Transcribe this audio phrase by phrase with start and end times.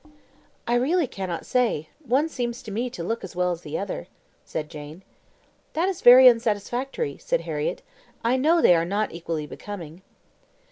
[0.67, 4.07] "I really cannot say; one seems to me to look as well as the other,"
[4.43, 5.03] said Jane.
[5.73, 7.83] "That is very unsatisfactory," said Harriett.
[8.23, 10.01] "I know they are not equally becoming."